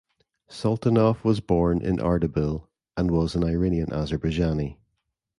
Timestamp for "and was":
2.97-3.35